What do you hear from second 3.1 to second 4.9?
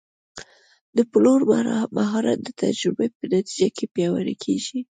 په نتیجه کې پیاوړی کېږي.